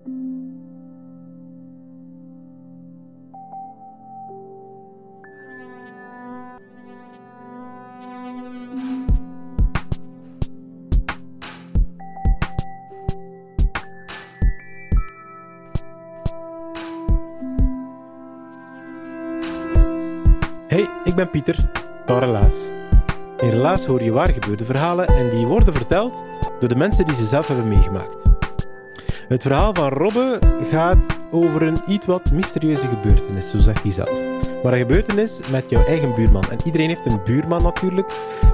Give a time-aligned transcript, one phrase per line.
[0.00, 0.08] Hey,
[21.04, 21.70] ik ben Pieter,
[22.06, 22.54] van Relaas.
[23.36, 26.22] In Relaas hoor je waar gebeurde verhalen en die worden verteld
[26.58, 28.29] door de mensen die ze zelf hebben meegemaakt.
[29.30, 30.38] Het verhaal van Robbe
[30.70, 34.10] gaat over een iets wat mysterieuze gebeurtenis, zo zegt hij zelf.
[34.62, 36.42] Maar een gebeurtenis met jouw eigen buurman.
[36.50, 38.12] En iedereen heeft een buurman natuurlijk,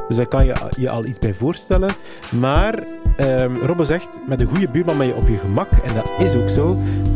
[0.08, 1.94] dus daar kan je je al iets bij voorstellen.
[2.40, 2.86] Maar
[3.16, 6.34] ehm, Robbe zegt, met een goede buurman ben je op je gemak, en dat is
[6.34, 6.74] ook zo.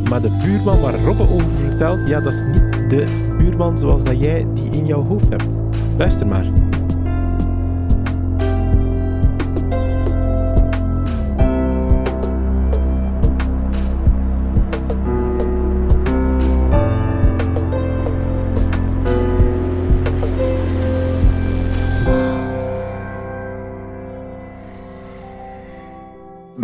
[0.09, 4.21] Maar de buurman waar Robbe over vertelt, ja, dat is niet de buurman zoals dat
[4.21, 5.49] jij die in jouw hoofd hebt.
[5.97, 6.70] Luister maar.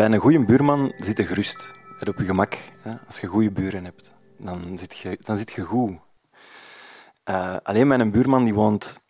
[0.06, 1.72] Een goede buurman zit je gerust.
[1.98, 2.56] Er op je gemak.
[2.82, 2.94] Hè?
[3.06, 5.98] Als je goede buren hebt, dan zit je, dan zit je goed.
[7.24, 9.00] Eh, alleen mijn buurman die woont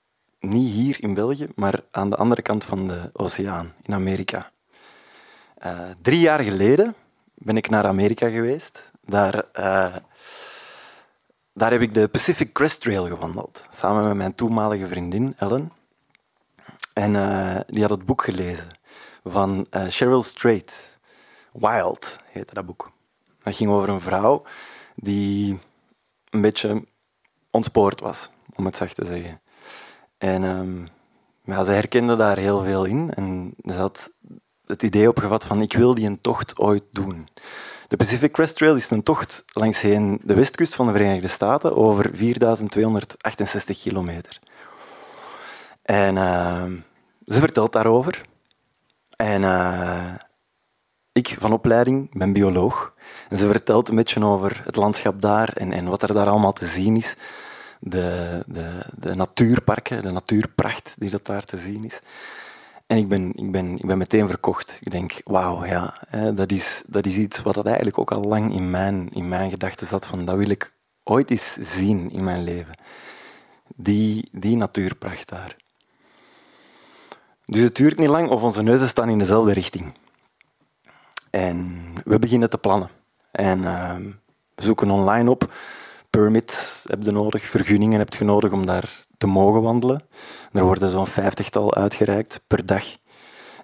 [0.40, 4.50] niet hier in België, maar aan de andere kant van de oceaan, in Amerika.
[5.54, 6.94] Eh, drie jaar geleden
[7.34, 8.90] ben ik naar Amerika geweest.
[9.04, 9.96] Daar, eh,
[11.52, 15.72] daar heb ik de Pacific Crest Trail gewandeld, samen met mijn toenmalige vriendin Ellen.
[16.92, 17.12] En
[17.66, 18.75] die had het boek gelezen
[19.26, 20.98] van Cheryl Strait.
[21.52, 22.90] Wild heette dat boek.
[23.42, 24.42] Dat ging over een vrouw
[24.94, 25.58] die
[26.30, 26.84] een beetje
[27.50, 29.40] ontspoord was, om het zacht te zeggen.
[30.18, 30.88] En um,
[31.44, 34.10] ja, ze herkende daar heel veel in en ze had
[34.66, 37.28] het idee opgevat van ik wil die een tocht ooit doen.
[37.88, 42.10] De Pacific Crest Trail is een tocht langs de westkust van de Verenigde Staten over
[42.12, 44.38] 4268 kilometer.
[45.82, 46.64] En uh,
[47.26, 48.22] ze vertelt daarover.
[49.16, 50.14] En uh,
[51.12, 52.94] ik van opleiding ben bioloog.
[53.28, 56.52] En ze vertelt een beetje over het landschap daar en, en wat er daar allemaal
[56.52, 57.16] te zien is
[57.80, 58.68] de, de,
[58.98, 62.00] de natuurparken, de natuurpracht die dat daar te zien is.
[62.86, 64.78] En ik ben, ik ben, ik ben meteen verkocht.
[64.80, 65.94] Ik denk, wauw, ja,
[66.34, 69.50] dat, is, dat is iets wat dat eigenlijk ook al lang in mijn, in mijn
[69.50, 70.06] gedachten zat.
[70.06, 70.72] Van, dat wil ik
[71.02, 72.74] ooit eens zien in mijn leven.
[73.76, 75.56] Die, die natuurpracht daar.
[77.46, 79.94] Dus het duurt niet lang of onze neuzen staan in dezelfde richting.
[81.30, 82.90] En we beginnen te plannen.
[83.30, 83.96] En uh,
[84.54, 85.52] we zoeken online op
[86.10, 90.02] permits heb je nodig, vergunningen heb je nodig om daar te mogen wandelen.
[90.52, 92.84] Er worden zo'n vijftigtal uitgereikt per dag.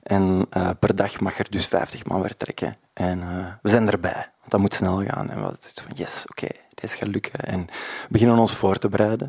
[0.03, 2.77] En uh, per dag mag er dus 50 man vertrekken.
[2.93, 5.31] En uh, we zijn erbij, want dat moet snel gaan.
[5.31, 7.41] En we hadden van, yes, oké, okay, dit gaat lukken.
[7.41, 9.29] En we beginnen ons voor te bereiden.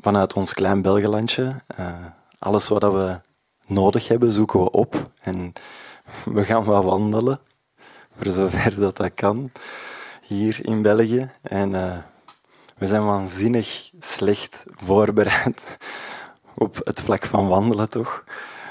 [0.00, 1.62] Vanuit ons klein Belgelandje.
[1.78, 1.94] Uh,
[2.38, 3.20] alles wat we
[3.66, 5.10] nodig hebben, zoeken we op.
[5.22, 5.52] En
[6.24, 7.40] we gaan wat wandelen,
[8.16, 9.52] voor zover dat dat kan,
[10.22, 11.30] hier in België.
[11.42, 11.70] En
[12.76, 15.76] we zijn waanzinnig slecht voorbereid
[16.54, 18.24] op het vlak van wandelen, toch?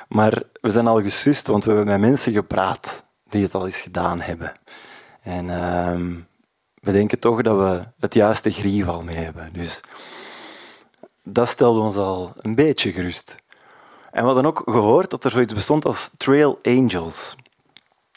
[0.07, 3.79] Maar we zijn al gesust, want we hebben met mensen gepraat die het al eens
[3.79, 4.53] gedaan hebben.
[5.21, 6.21] En uh,
[6.79, 9.49] we denken toch dat we het juiste grief al mee hebben.
[9.53, 9.81] Dus
[11.23, 13.35] dat stelde ons al een beetje gerust.
[14.13, 17.35] En we hadden ook gehoord dat er zoiets bestond als Trail Angels.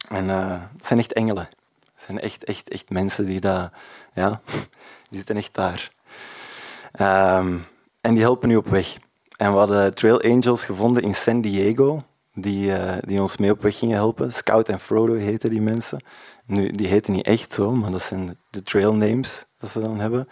[0.08, 1.48] En dat zijn echt engelen.
[1.80, 3.70] Dat zijn echt, echt, echt mensen die dat,
[4.12, 4.40] ja,
[5.10, 5.92] die zitten echt daar.
[7.00, 7.66] Um,
[8.00, 8.96] en die helpen nu op weg.
[9.36, 12.02] En we hadden Trail Angels gevonden in San Diego,
[12.34, 14.32] die, uh, die ons mee op weg gingen helpen.
[14.32, 16.02] Scout en Frodo heten die mensen.
[16.46, 20.00] Nu, die heten niet echt zo, maar dat zijn de trail names dat ze dan
[20.00, 20.28] hebben.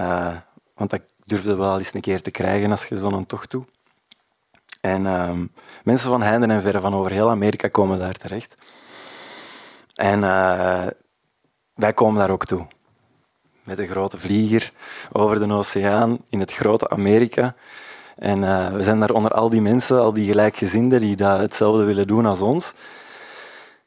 [0.00, 0.36] Uh,
[0.74, 3.68] want dat durfde wel eens een keer te krijgen als je zo'n tocht doet.
[4.80, 5.52] En um,
[5.84, 8.56] mensen van heinde en verre van over heel Amerika komen daar terecht.
[9.94, 10.86] En uh,
[11.74, 12.66] wij komen daar ook toe
[13.62, 14.72] met een grote vlieger
[15.12, 17.54] over de oceaan in het grote Amerika.
[18.16, 21.84] En uh, we zijn daar onder al die mensen, al die gelijkgezinden die dat hetzelfde
[21.84, 22.72] willen doen als ons.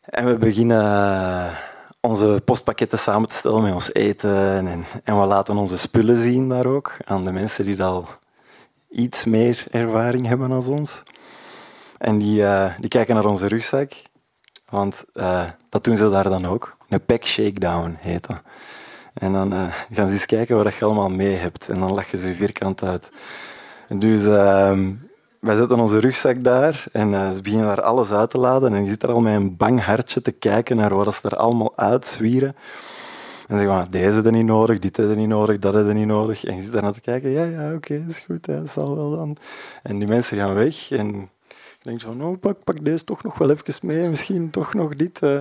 [0.01, 1.54] En we beginnen uh,
[2.00, 4.68] onze postpakketten samen te stellen met ons eten.
[4.68, 8.07] En, en we laten onze spullen zien daar ook aan de mensen die al
[8.94, 11.04] iets meer ervaring hebben dan ons.
[11.98, 13.92] En die, uh, die kijken naar onze rugzak,
[14.69, 16.78] want uh, dat doen ze daar dan ook.
[16.90, 18.42] Een pack shakedown heet dat.
[19.13, 21.69] En dan uh, gaan ze eens kijken wat je allemaal mee hebt.
[21.69, 23.12] En dan lachen ze vierkant uit.
[23.88, 24.92] Dus ehm,
[25.40, 28.74] wij zetten onze rugzak daar en ze beginnen daar alles uit te laden.
[28.74, 31.38] En je zit er al met een bang hartje te kijken naar wat ze er
[31.38, 32.56] allemaal uitzwieren.
[33.48, 36.07] En zeggen van, deze is niet nodig, dit is er niet nodig, dat is niet
[36.07, 36.45] nodig.
[36.45, 39.12] En je zit daar naar te kijken, ja, ja, oké, is goed, dat zal wel
[39.12, 39.38] dan.
[39.84, 41.30] En die mensen gaan weg en
[41.84, 44.95] je denkt van, oh, pak, pak deze toch nog wel even mee, misschien toch nog
[44.95, 45.19] dit.
[45.24, 45.38] Uh.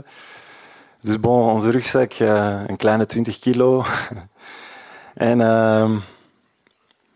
[1.01, 3.85] Dus bon, onze rugzak, uh, een kleine 20 kilo.
[5.15, 5.99] en uh,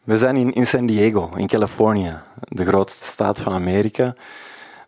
[0.04, 4.14] we zijn in, in San Diego, in Californië, de grootste staat van Amerika.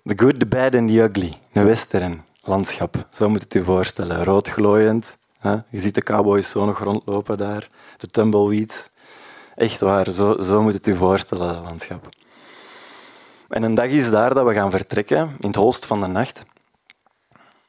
[0.05, 1.39] The good, the bad and the ugly.
[1.53, 4.25] Een western landschap, zo moet het u voorstellen.
[4.25, 8.91] Rood glooiend, je ziet de cowboys zo nog rondlopen daar, de tumbleweed.
[9.55, 12.09] Echt waar, zo, zo moet het u voorstellen, dat landschap.
[13.49, 16.45] En een dag is daar dat we gaan vertrekken, in het holst van de nacht.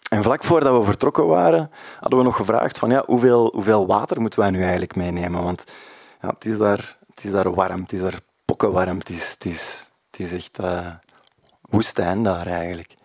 [0.09, 4.21] En vlak voordat we vertrokken waren, hadden we nog gevraagd van ja, hoeveel, hoeveel water
[4.21, 5.43] moeten wij nu eigenlijk meenemen?
[5.43, 5.63] Want
[6.21, 9.45] ja, het, is daar, het is daar warm, het is daar pokkenwarm, het is, het
[9.45, 10.93] is, het is echt uh,
[11.61, 12.95] woestijn daar eigenlijk.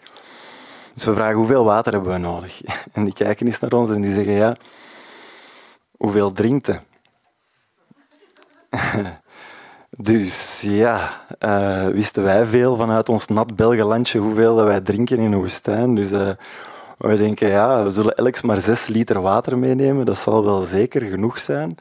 [0.95, 2.61] Dus we vragen hoeveel water hebben we nodig?
[2.93, 4.57] En die kijken eens naar ons en die zeggen ja,
[5.97, 6.71] hoeveel drinkt?
[9.97, 11.11] Dus ja,
[11.41, 15.95] uh, wisten wij veel vanuit ons nat Belgenlandje hoeveel wij drinken in een woestijn.
[15.95, 16.29] Dus uh,
[16.99, 20.07] we denken, ja, we zullen elk maar zes liter water meenemen.
[20.07, 21.77] Dat zal wel zeker genoeg zijn.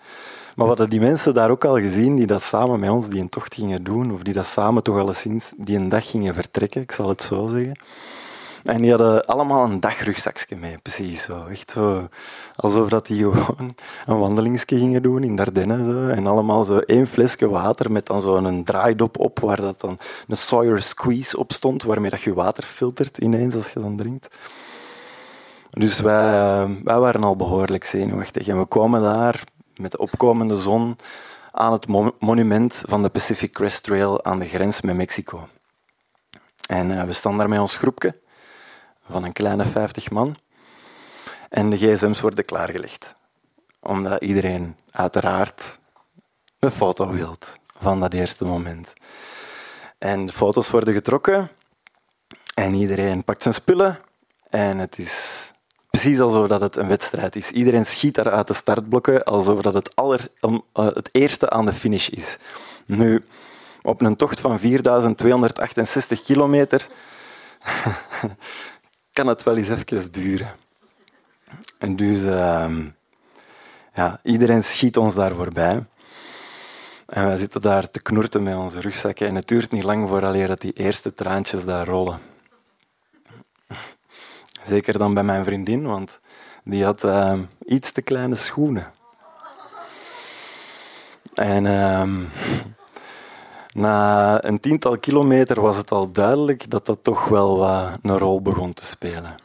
[0.55, 3.21] Maar wat hadden die mensen daar ook al gezien, die dat samen met ons die
[3.21, 6.81] een tocht gingen doen, of die dat samen toch alleszins die een dag gingen vertrekken,
[6.81, 7.75] ik zal het zo zeggen.
[8.63, 11.45] En die hadden allemaal een dagrugzakje mee, precies zo.
[11.45, 11.75] Echt
[12.55, 13.75] alsof dat die gewoon
[14.05, 15.91] een wandelingsje gingen doen in Dardenne.
[15.91, 16.07] Zo.
[16.07, 19.97] En allemaal zo één flesje water met dan zo een draaidop op, waar dat dan
[20.27, 24.37] een Sawyer Squeeze op stond, waarmee dat je water filtert ineens als je dan drinkt.
[25.69, 28.47] Dus wij, wij waren al behoorlijk zenuwachtig.
[28.47, 29.43] En we komen daar
[29.75, 30.97] met de opkomende zon
[31.51, 31.87] aan het
[32.19, 35.47] monument van de Pacific Crest Trail aan de grens met Mexico.
[36.67, 38.21] En uh, we staan daar met ons groepje
[39.09, 40.35] van een kleine 50 man.
[41.49, 43.15] En de gsm's worden klaargelegd.
[43.79, 45.79] Omdat iedereen uiteraard
[46.59, 47.35] een foto wil
[47.79, 48.93] van dat eerste moment.
[49.97, 51.49] En de foto's worden getrokken
[52.53, 53.99] en iedereen pakt zijn spullen
[54.49, 55.51] en het is
[55.89, 57.51] precies alsof dat het een wedstrijd is.
[57.51, 61.73] Iedereen schiet daar uit de startblokken alsof dat het, aller, eh, het eerste aan de
[61.73, 62.37] finish is.
[62.85, 63.23] Nu,
[63.81, 66.87] op een tocht van 4268 kilometer
[69.13, 70.51] kan het wel eens even duren.
[71.77, 72.75] En dus uh,
[73.93, 75.85] ja, iedereen schiet ons daar voorbij.
[77.05, 80.47] En wij zitten daar te knoerten met onze rugzakken en het duurt niet lang vooraleer
[80.47, 82.19] dat die eerste traantjes daar rollen.
[84.63, 86.19] Zeker dan bij mijn vriendin, want
[86.63, 88.91] die had uh, iets te kleine schoenen.
[91.33, 92.03] En uh,
[93.73, 97.67] na een tiental kilometer was het al duidelijk dat dat toch wel
[98.01, 99.35] een rol begon te spelen.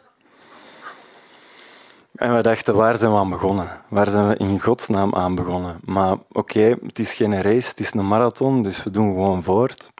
[2.14, 3.68] En we dachten, waar zijn we aan begonnen?
[3.88, 5.80] Waar zijn we in godsnaam aan begonnen?
[5.84, 9.90] Maar oké, het is geen race, het is een marathon, dus we doen gewoon voort.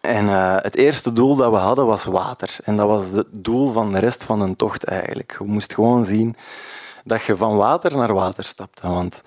[0.00, 2.56] En uh, het eerste doel dat we hadden was water.
[2.64, 5.36] En dat was het doel van de rest van een tocht eigenlijk.
[5.38, 6.36] Je moest gewoon zien
[7.04, 8.88] dat je van water naar water stapte.
[8.88, 9.22] Want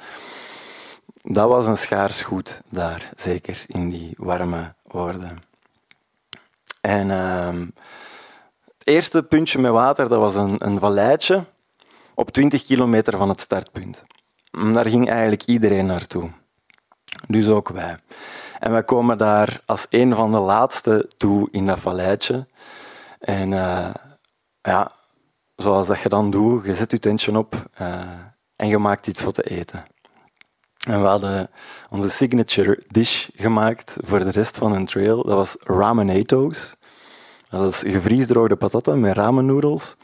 [1.24, 5.44] dat was een schaars goed daar, zeker in die warme woorden.
[6.82, 7.66] En uh,
[8.78, 11.44] het eerste puntje met water, dat was een, een valleitje
[12.16, 14.04] op 20 kilometer van het startpunt.
[14.52, 16.30] Daar ging eigenlijk iedereen naartoe.
[17.28, 17.98] Dus ook wij.
[18.60, 22.48] En wij komen daar als een van de laatste toe in dat valleitje.
[23.20, 23.94] En uh,
[24.62, 24.92] ja,
[25.56, 28.02] zoals dat je dan doet, je zet je tentje op uh,
[28.56, 29.86] en je maakt iets voor te eten.
[30.88, 31.50] En we hadden
[31.90, 35.24] onze signature dish gemaakt voor de rest van een trail.
[35.24, 36.76] Dat was ramenato's.
[37.50, 39.96] Dat is gevriesdroogde patatten met ramennoedels.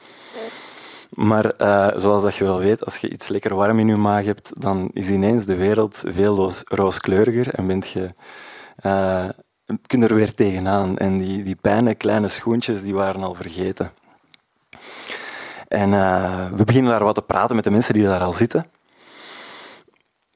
[1.09, 4.25] Maar uh, zoals dat je wel weet, als je iets lekker warm in je maag
[4.25, 8.13] hebt, dan is ineens de wereld veel rooskleuriger en bent je,
[8.85, 9.29] uh,
[9.87, 10.97] kun er weer tegenaan.
[10.97, 13.91] En die, die kleine schoentjes die waren al vergeten.
[15.67, 18.65] En uh, we beginnen daar wat te praten met de mensen die daar al zitten.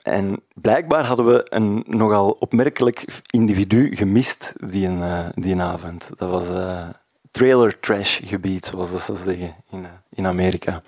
[0.03, 6.05] En blijkbaar hadden we een nogal opmerkelijk individu gemist die, een, uh, die avond.
[6.17, 6.89] Dat was uh,
[7.31, 10.81] trailer trash gebied, zoals dat ze zeggen in, uh, in Amerika.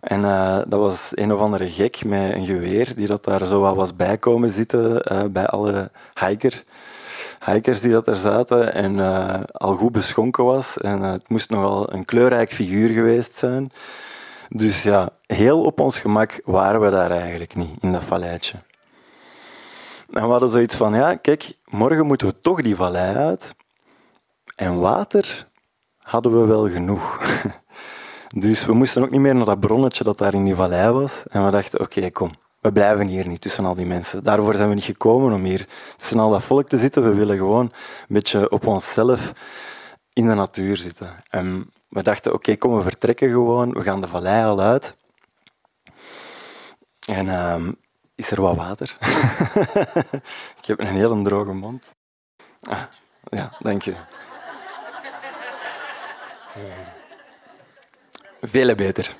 [0.00, 0.22] En
[0.68, 3.96] dat was een of andere gek met een geweer die dat daar zo wat was
[3.96, 5.02] bij komen zitten
[5.32, 6.64] bij alle hiker,
[7.44, 9.00] hikers die dat er zaten en
[9.52, 10.78] al goed beschonken was.
[10.78, 13.72] En het moest nogal een kleurrijk figuur geweest zijn.
[14.54, 18.56] Dus ja, heel op ons gemak waren we daar eigenlijk niet, in dat valleitje.
[20.10, 23.54] En we hadden zoiets van, ja, kijk, morgen moeten we toch die vallei uit.
[24.56, 25.48] En water
[25.98, 27.18] hadden we wel genoeg.
[28.34, 31.26] Dus we moesten ook niet meer naar dat bronnetje dat daar in die vallei was.
[31.26, 32.30] En we dachten, oké, kom,
[32.60, 34.24] we blijven hier niet tussen al die mensen.
[34.24, 37.02] Daarvoor zijn we niet gekomen om hier tussen al dat volk te zitten.
[37.02, 39.32] We willen gewoon een beetje op onszelf
[40.12, 41.14] in de natuur zitten.
[41.30, 43.72] En we dachten, oké, kom, we vertrekken gewoon.
[43.72, 44.96] We gaan de vallei al uit.
[47.06, 47.68] En uh,
[48.14, 48.96] is er wat water?
[50.60, 51.94] Ik heb een hele droge mond.
[52.60, 52.82] Ah,
[53.24, 53.94] ja, dank je.
[58.40, 59.16] Veel beter.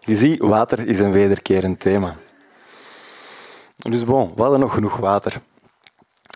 [0.00, 2.14] Je ziet, water is een wederkerend thema.
[3.76, 5.42] Dus bon, we hadden nog genoeg water.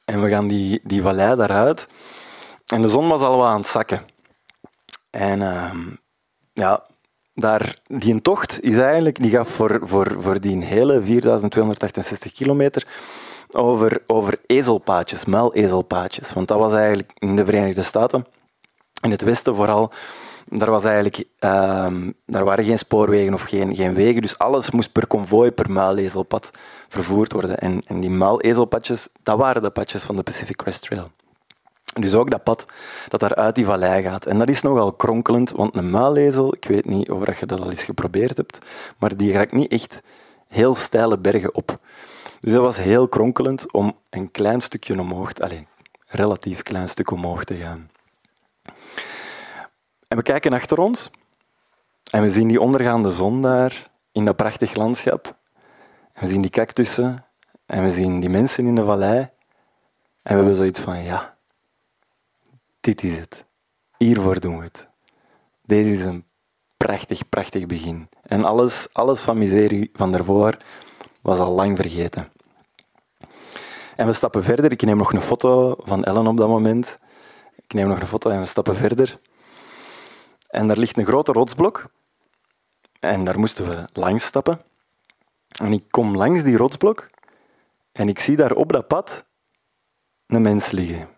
[0.05, 1.89] En we gaan die, die vallei daaruit.
[2.67, 4.17] En de zon was al wat aan het zakken.
[5.11, 5.73] En uh,
[6.53, 6.87] ja,
[7.35, 12.87] daar, die tocht is eigenlijk, die gaat voor, voor, voor die hele 4268 kilometer
[13.53, 16.33] over, over ezelpaadjes, muilezelpaadjes.
[16.33, 18.27] Want dat was eigenlijk in de Verenigde Staten,
[19.03, 19.93] in het westen vooral,
[20.51, 21.93] daar, was eigenlijk, uh,
[22.27, 26.51] daar waren geen spoorwegen of geen, geen wegen, dus alles moest per konvooi, per muilezelpad
[26.89, 27.59] vervoerd worden.
[27.59, 31.11] En, en die muilezelpadjes, dat waren de padjes van de Pacific Crest Trail.
[32.01, 32.67] Dus ook dat pad
[33.09, 34.27] dat daar uit die vallei gaat.
[34.27, 37.71] En dat is nogal kronkelend, want een muilezel, ik weet niet of je dat al
[37.71, 38.59] eens geprobeerd hebt,
[38.99, 40.01] maar die raakt niet echt
[40.49, 41.79] heel steile bergen op.
[42.41, 45.63] Dus dat was heel kronkelend om een klein stukje omhoog, allez,
[46.07, 47.91] relatief klein stuk omhoog te gaan.
[50.09, 51.11] En we kijken achter ons
[52.11, 55.37] en we zien die ondergaande zon daar in dat prachtig landschap.
[56.13, 57.25] En we zien die cactussen
[57.67, 59.19] en we zien die mensen in de vallei.
[59.19, 59.31] En
[60.23, 61.37] we hebben zoiets van, ja,
[62.89, 63.45] dit is het.
[63.99, 64.89] Hiervoor doen we het.
[65.63, 66.25] Deze is een
[66.77, 68.09] prachtig, prachtig begin.
[68.23, 70.57] En alles, alles van miserie van daarvoor
[71.21, 72.29] was al lang vergeten.
[73.97, 74.73] En we stappen verder.
[74.73, 76.99] Ik neem nog een foto van Ellen op dat moment.
[77.57, 79.21] Ik neem nog een foto en we stappen verder.
[80.49, 81.91] En daar ligt een grote rotsblok.
[83.01, 84.61] En daar moesten we langs stappen.
[85.49, 87.11] En ik kom langs die rotsblok
[87.93, 89.25] en ik zie daar op dat pad
[90.27, 91.17] een mens liggen.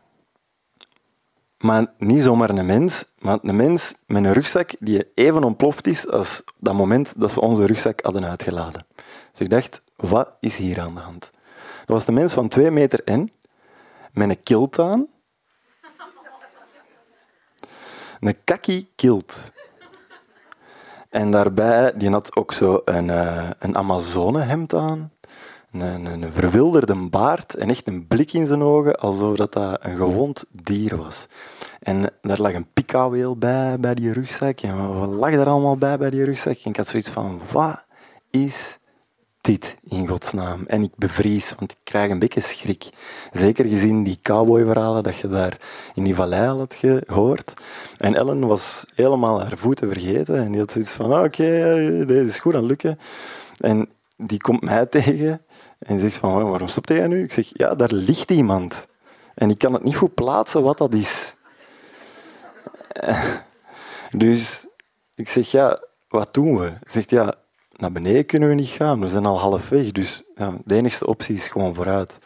[1.61, 6.09] Maar niet zomaar een mens, maar een mens met een rugzak die even ontploft is
[6.09, 8.87] als dat moment dat we onze rugzak hadden uitgeladen.
[9.31, 11.31] Dus ik dacht, wat is hier aan de hand?
[11.79, 13.33] Dat was een mens van twee meter en,
[14.13, 15.07] met een kilt aan.
[18.21, 19.53] Een kaki kilt.
[21.09, 25.13] En daarbij, die had ook zo een, uh, een Amazone-hemd aan
[25.73, 29.97] een, een verwilderde baard en echt een blik in zijn ogen, alsof dat, dat een
[29.97, 31.27] gewond dier was.
[31.81, 34.61] En daar lag een pikaweel bij, bij die rugzak.
[34.61, 36.57] En wat lag er allemaal bij, bij die rugzak?
[36.65, 37.85] En ik had zoiets van, wat
[38.31, 38.79] is
[39.41, 40.65] dit in godsnaam?
[40.67, 42.89] En ik bevries, want ik krijg een beetje schrik.
[43.33, 45.57] Zeker gezien die cowboyverhalen dat je daar
[45.95, 47.53] in die vallei had gehoord.
[47.99, 50.37] En Ellen was helemaal haar voeten vergeten.
[50.37, 52.99] En die had zoiets van, ah, oké, deze is goed aan lukken.
[53.61, 55.41] En die komt mij tegen
[55.81, 57.23] en zegt van, waarom stopt jij nu?
[57.23, 58.87] Ik zeg, ja, daar ligt iemand.
[59.35, 61.35] En ik kan het niet goed plaatsen wat dat is.
[64.11, 64.67] Dus
[65.15, 66.67] ik zeg, ja, wat doen we?
[66.67, 67.35] Ik zeg, ja,
[67.77, 69.01] naar beneden kunnen we niet gaan.
[69.01, 69.93] We zijn al halfweg.
[69.93, 72.19] Dus ja, de enige optie is gewoon vooruit.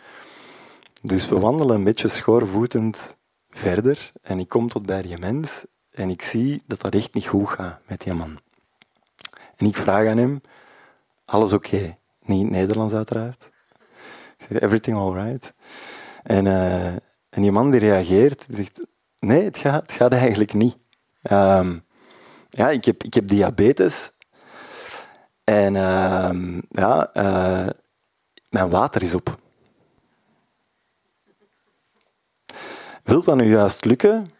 [1.02, 3.16] Dus we wandelen een beetje schoorvoetend
[3.50, 4.12] verder.
[4.22, 5.64] En ik kom tot bij die mens.
[5.90, 8.38] En ik zie dat dat echt niet goed gaat met die man.
[9.56, 10.40] En ik vraag aan hem,
[11.24, 11.96] alles oké?
[12.24, 13.50] Niet Nederlands uiteraard.
[14.48, 15.54] Everything all right?
[16.22, 16.86] En, uh,
[17.28, 18.80] en die man die reageert, zegt,
[19.18, 20.76] nee, het gaat, gaat eigenlijk niet.
[21.30, 21.84] Um,
[22.50, 24.12] ja, ik heb, ik heb diabetes.
[25.44, 27.68] En uh, ja, uh,
[28.48, 29.38] mijn water is op.
[33.02, 34.32] Wil dat nu juist lukken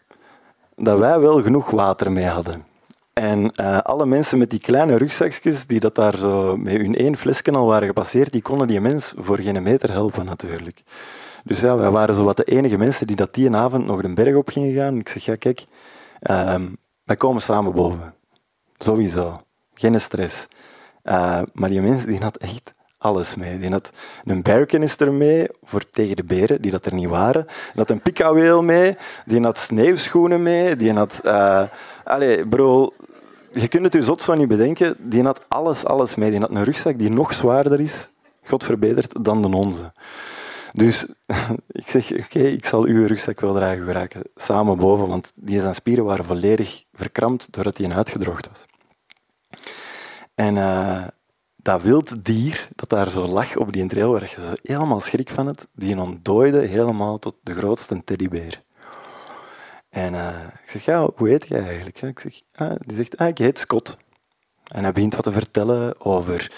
[0.74, 2.73] dat wij wel genoeg water mee hadden?
[3.14, 7.16] En uh, alle mensen met die kleine rugzakjes, die dat daar zo met hun één
[7.16, 10.82] flesje al waren gepasseerd, die konden die mens voor geen meter helpen natuurlijk.
[11.44, 14.14] Dus ja, wij waren zo wat de enige mensen die dat die avond nog de
[14.14, 14.98] berg op gingen gaan.
[14.98, 15.64] Ik zeg, ja kijk,
[16.22, 16.60] uh,
[17.04, 18.14] wij komen samen boven.
[18.78, 19.42] Sowieso.
[19.74, 20.46] Geen stress.
[21.04, 23.58] Uh, maar die mens die had echt alles mee.
[23.58, 23.90] Die had
[24.24, 27.44] een bergkanister mee voor tegen de beren, die dat er niet waren.
[27.46, 28.96] Die had een pikaweel mee.
[29.24, 30.76] Die had sneeuwschoenen mee.
[30.76, 31.20] Die had...
[31.24, 31.62] Uh,
[32.04, 32.92] allez, bro,
[33.54, 34.96] je kunt het je zot zo niet bedenken.
[34.98, 36.30] Die had alles, alles mee.
[36.30, 38.10] Die had een rugzak die nog zwaarder is,
[38.42, 39.92] God verbeterd, dan de onze.
[40.72, 41.06] Dus
[41.80, 44.22] ik zeg, oké, ik zal uw rugzak wel dragen geraken.
[44.34, 48.66] Samen boven, want die zijn spieren waren volledig verkrampt doordat hij uitgedroogd was.
[50.34, 51.06] En uh,
[51.56, 55.30] dat wild dier dat daar zo lag op die trail, waar je zo helemaal schrik
[55.30, 58.62] van het, die ontdooide helemaal tot de grootste teddybeer.
[59.94, 60.28] En uh,
[60.62, 62.22] ik zeg, ja, hoe heet jij eigenlijk?
[62.54, 63.98] Ah, die zegt, ah, ik heet Scott.
[64.64, 66.52] En hij begint wat te vertellen over,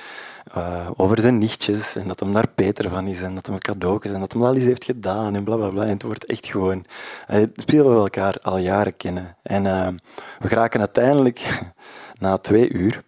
[0.56, 4.12] uh, over zijn nichtjes en dat hem daar Peter van is en dat hem cadeautjes
[4.12, 5.82] en dat hem al iets heeft gedaan en bla bla bla.
[5.82, 6.84] En het wordt echt gewoon...
[7.30, 9.36] Uh, spelen we elkaar al jaren kennen.
[9.42, 9.62] En
[10.38, 11.40] we geraken uiteindelijk
[12.18, 13.02] na twee uur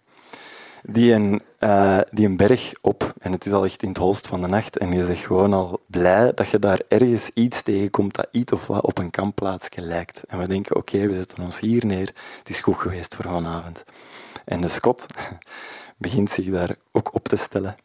[0.83, 4.27] die een, uh, die een berg op en het is al echt in het holst
[4.27, 8.15] van de nacht en je zegt gewoon al blij dat je daar ergens iets tegenkomt
[8.15, 10.23] dat iets of wat op een kampplaatsje lijkt.
[10.27, 13.83] En we denken, oké, we zetten ons hier neer, het is goed geweest voor vanavond.
[14.45, 15.05] En de Scot
[15.97, 17.75] begint zich daar ook op te stellen.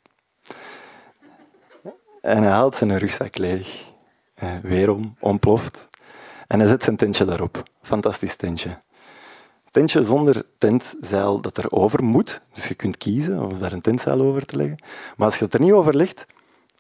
[2.21, 3.93] En hij haalt zijn rugzak leeg,
[4.43, 5.89] uh, weer om, ontploft,
[6.47, 7.63] en hij zet zijn tentje daarop.
[7.83, 8.83] Fantastisch tentje
[9.75, 12.41] tentje zonder tentzeil dat er over moet.
[12.53, 14.79] Dus je kunt kiezen om daar een tentzeil over te leggen.
[15.17, 16.27] Maar als je het er niet over legt,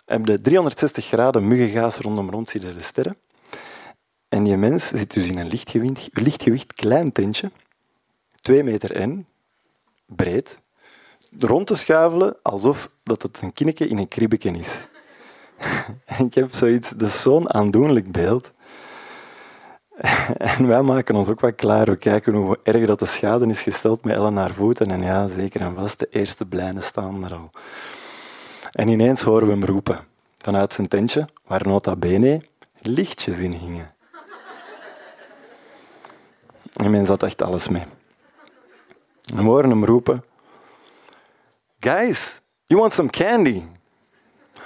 [0.04, 3.16] heb je 360 graden muggengaas rondom rond, zie je de sterren.
[4.28, 7.50] En die mens zit dus in een lichtgewicht, lichtgewicht klein tentje,
[8.40, 9.26] 2 meter en
[10.06, 10.60] breed,
[11.38, 14.88] rond te schuifelen alsof dat het een kinneke in een kribbeke is.
[16.04, 18.52] en ik heb zoiets, zo'n aandoenlijk beeld.
[20.38, 21.86] En wij maken ons ook wat klaar.
[21.86, 24.90] We kijken hoe erg dat de schade is gesteld met Ellen naar voeten.
[24.90, 27.50] En ja, zeker en vast, de eerste blijnen staan er al.
[28.72, 29.98] En ineens horen we hem roepen.
[30.38, 32.40] Vanuit zijn tentje, waar nota bene
[32.80, 33.94] lichtjes in hingen.
[36.72, 37.84] En men zat echt alles mee.
[39.22, 40.24] We horen hem roepen.
[41.80, 43.62] Guys, you want some candy?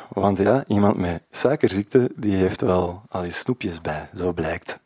[0.09, 4.81] Want ja, iemand met suikerziekte die heeft wel al eens snoepjes bij, zo blijkt.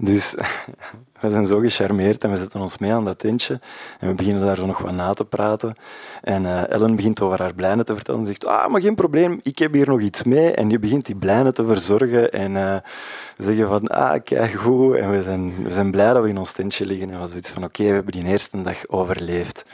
[0.00, 0.34] Dus
[1.20, 3.60] we zijn zo gecharmeerd en we zetten ons mee aan dat tentje.
[3.98, 5.74] En we beginnen daar zo nog wat na te praten.
[6.22, 8.20] En uh, Ellen begint over haar blijnen te vertellen.
[8.20, 10.50] En zegt, ah, maar geen probleem, ik heb hier nog iets mee.
[10.50, 12.32] En nu begint die blijnen te verzorgen.
[12.32, 12.52] En
[13.36, 14.96] we zeggen van, ah, kijk goed.
[14.96, 17.10] En we zijn, we zijn blij dat we in ons tentje liggen.
[17.10, 19.64] En we zoiets van, oké, we hebben die eerste dag overleefd.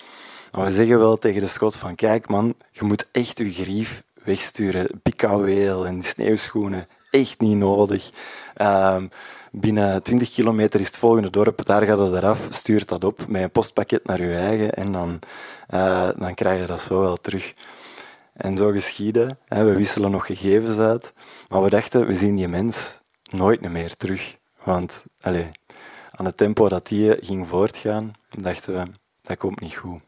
[0.52, 4.02] Maar we zeggen wel tegen de Scot van, kijk man, je moet echt je grief
[4.24, 5.00] wegsturen.
[5.02, 8.10] Pikauweel en sneeuwschoenen, echt niet nodig.
[8.60, 9.10] Um,
[9.60, 13.42] binnen 20 kilometer is het volgende dorp, daar gaat het eraf, stuurt dat op met
[13.42, 15.18] een postpakket naar je eigen en dan,
[15.74, 17.54] uh, dan krijg je dat zo wel terug.
[18.32, 19.38] En zo geschieden.
[19.44, 21.12] Hè, we wisselen nog gegevens uit,
[21.48, 24.36] maar we dachten, we zien die mens nooit meer terug.
[24.64, 25.46] Want allez,
[26.10, 28.86] aan het tempo dat die ging voortgaan, dachten we,
[29.22, 30.00] dat komt niet goed.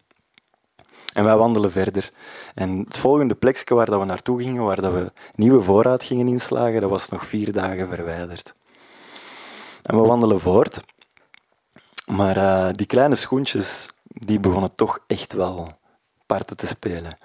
[1.13, 2.11] En wij wandelen verder.
[2.55, 6.29] En het volgende plekje waar dat we naartoe gingen, waar dat we nieuwe voorraad gingen
[6.29, 8.55] inslagen, dat was nog vier dagen verwijderd.
[9.89, 10.81] En we wandelen voort.
[12.07, 15.73] Maar uh, die kleine schoentjes, die begonnen toch echt wel
[16.27, 17.19] parten te spelen.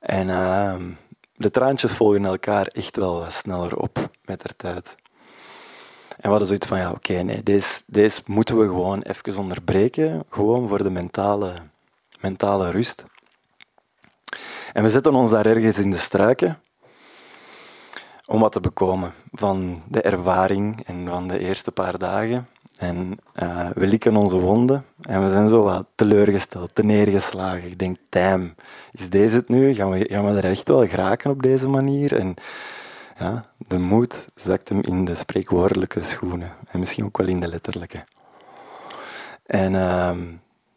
[0.00, 0.74] En uh,
[1.36, 4.94] de traantjes volgen elkaar echt wel sneller op met de tijd.
[6.08, 10.24] En we hadden zoiets van, ja, oké, nee, deze, deze moeten we gewoon even onderbreken,
[10.30, 11.52] gewoon voor de mentale,
[12.20, 13.04] mentale rust.
[14.72, 16.58] En we zetten ons daar ergens in de struiken
[18.26, 22.48] om wat te bekomen van de ervaring en van de eerste paar dagen.
[22.78, 27.64] En uh, we likken onze wonden en we zijn zo wat teleurgesteld, te neergeslagen.
[27.64, 28.54] Ik denk, damn,
[28.92, 29.74] is deze het nu?
[29.74, 32.16] Gaan we, gaan we er echt wel geraken op deze manier?
[32.16, 32.34] En
[33.18, 36.52] ja, de moed zakt hem in de spreekwoordelijke schoenen.
[36.70, 38.04] En misschien ook wel in de letterlijke.
[39.46, 40.10] En uh,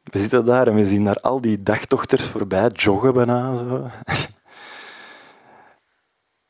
[0.03, 3.55] we zitten daar en we zien daar al die dagtochters voorbij joggen bijna.
[3.55, 3.89] Zo.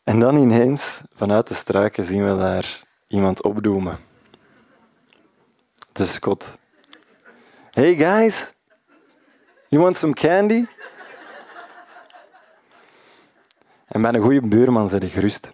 [0.07, 3.97] En dan ineens, vanuit de struiken, zien we daar iemand opdoemen.
[5.91, 6.57] De Scott.
[7.71, 8.53] Hey guys,
[9.67, 10.65] you want some candy?
[13.87, 15.53] En bij een goede buurman zit ik gerust.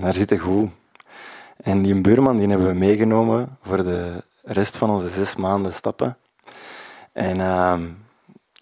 [0.00, 0.70] Daar zit ik goed.
[1.56, 6.16] En die buurman die hebben we meegenomen voor de rest van onze zes maanden stappen.
[7.12, 7.78] En uh,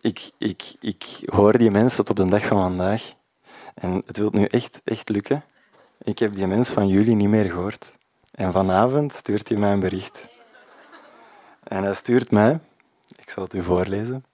[0.01, 3.21] ik, ik, ik hoor die mensen tot op de dag van vandaag.
[3.75, 5.45] En het wil nu echt, echt lukken.
[6.03, 7.93] Ik heb die mens van jullie niet meer gehoord.
[8.31, 10.29] En vanavond stuurt hij mij een bericht.
[11.63, 12.61] En hij stuurt mij,
[13.17, 14.25] ik zal het u voorlezen.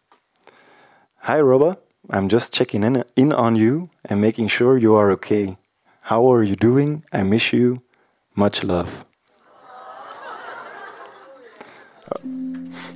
[1.20, 1.77] Hi Robba,
[2.11, 5.57] I'm just checking in, in on you and making sure you are okay.
[6.01, 7.05] How are you doing?
[7.14, 7.81] I miss you.
[8.33, 9.05] Much love.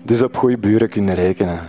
[0.02, 1.68] Dus op goede buren kunnen rekenen.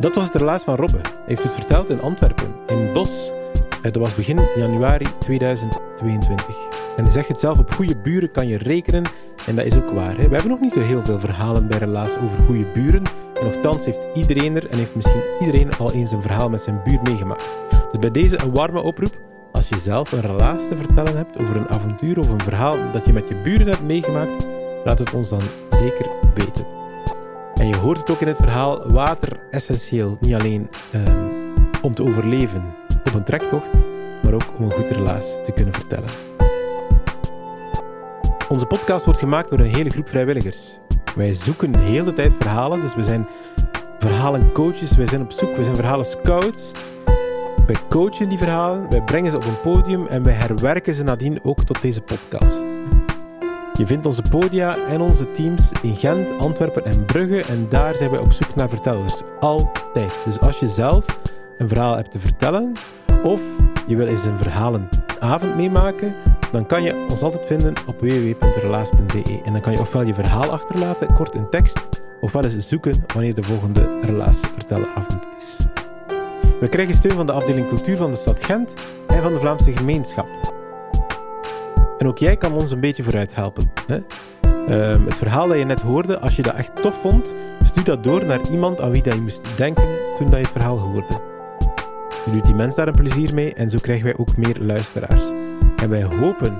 [0.00, 0.98] Dat was het relaas van Robbe.
[1.02, 3.32] Hij heeft het verteld in Antwerpen, in Bos.
[3.82, 6.56] Eh, Dat was begin januari 2022.
[6.96, 9.04] En hij zegt het zelf, op goede buren kan je rekenen.
[9.46, 10.16] En dat is ook waar.
[10.16, 10.28] Hè.
[10.28, 13.02] We hebben nog niet zo heel veel verhalen bij Relaas over goede buren.
[13.40, 16.80] En nogthans heeft iedereen er en heeft misschien iedereen al eens een verhaal met zijn
[16.84, 17.48] buur meegemaakt.
[17.90, 19.20] Dus bij deze een warme oproep.
[19.52, 23.06] Als je zelf een relaas te vertellen hebt over een avontuur of een verhaal dat
[23.06, 24.46] je met je buren hebt meegemaakt,
[24.84, 26.69] laat het ons dan zeker weten.
[27.70, 31.28] Je hoort het ook in het verhaal, water essentieel, niet alleen ehm,
[31.82, 33.68] om te overleven op een trektocht,
[34.22, 36.08] maar ook om een goed relaas te kunnen vertellen.
[38.48, 40.78] Onze podcast wordt gemaakt door een hele groep vrijwilligers.
[41.16, 43.28] Wij zoeken de hele tijd verhalen, dus we zijn
[43.98, 46.70] verhalencoaches, wij zijn op zoek, we zijn verhalen scouts.
[47.66, 51.44] Wij coachen die verhalen, wij brengen ze op een podium en wij herwerken ze nadien
[51.44, 52.69] ook tot deze podcast.
[53.80, 58.10] Je vindt onze podia en onze teams in Gent, Antwerpen en Brugge en daar zijn
[58.10, 59.20] wij op zoek naar vertellers.
[59.38, 60.12] Altijd.
[60.24, 61.18] Dus als je zelf
[61.58, 62.72] een verhaal hebt te vertellen
[63.22, 63.42] of
[63.86, 66.14] je wil eens een verhalenavond meemaken,
[66.52, 69.40] dan kan je ons altijd vinden op www.relaas.be.
[69.44, 71.86] En dan kan je ofwel je verhaal achterlaten, kort in tekst,
[72.20, 75.58] ofwel eens zoeken wanneer de volgende Relaas vertelavond is.
[76.60, 78.74] We krijgen steun van de afdeling cultuur van de stad Gent
[79.06, 80.49] en van de Vlaamse gemeenschap.
[82.00, 83.72] En ook jij kan ons een beetje vooruit helpen.
[83.86, 83.98] Hè?
[84.66, 88.04] Ehm, het verhaal dat je net hoorde, als je dat echt tof vond, stuur dat
[88.04, 91.20] door naar iemand aan wie dat je moest denken toen dat je het verhaal hoorde.
[92.24, 95.24] Je doet die mens daar een plezier mee en zo krijgen wij ook meer luisteraars.
[95.76, 96.58] En wij hopen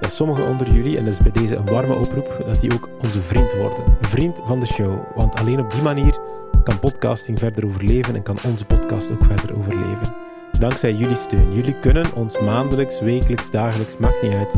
[0.00, 2.88] dat sommigen onder jullie, en dat is bij deze een warme oproep, dat die ook
[3.02, 3.84] onze vriend worden.
[4.00, 4.98] Vriend van de show.
[5.14, 6.18] Want alleen op die manier
[6.64, 10.14] kan podcasting verder overleven en kan onze podcast ook verder overleven.
[10.58, 11.54] Dankzij jullie steun.
[11.54, 14.54] Jullie kunnen ons maandelijks, wekelijks, dagelijks, maakt niet uit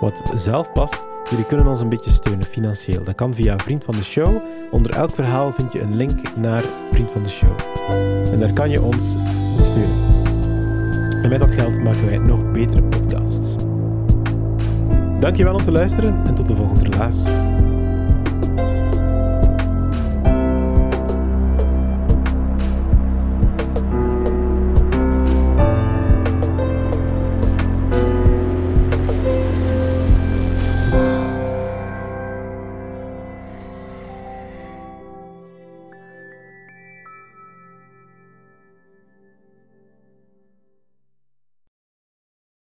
[0.00, 1.04] wat zelf past.
[1.30, 3.04] Jullie kunnen ons een beetje steunen financieel.
[3.04, 4.42] Dat kan via Vriend van de Show.
[4.70, 7.52] Onder elk verhaal vind je een link naar Vriend van de Show.
[8.32, 9.04] En daar kan je ons
[9.60, 10.08] steunen.
[11.22, 13.54] En met dat geld maken wij nog betere podcasts.
[15.20, 17.16] Dankjewel om te luisteren en tot de volgende relaas.